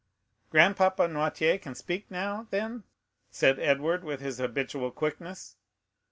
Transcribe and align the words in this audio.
"Grandpapa 0.49 1.03
Noirtier 1.07 1.61
can 1.61 1.75
speak 1.75 2.09
now, 2.09 2.47
then," 2.49 2.85
said 3.29 3.59
Edward, 3.59 4.03
with 4.03 4.19
his 4.19 4.39
habitual 4.39 4.89
quickness. 4.89 5.57